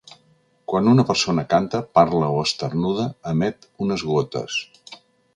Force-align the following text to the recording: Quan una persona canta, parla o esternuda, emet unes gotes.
Quan 0.71 0.87
una 0.91 1.03
persona 1.09 1.43
canta, 1.51 1.81
parla 1.97 2.29
o 2.37 2.39
esternuda, 2.45 3.05
emet 3.33 3.69
unes 3.87 4.07
gotes. 4.13 4.57